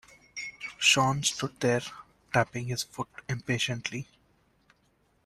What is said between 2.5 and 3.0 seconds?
his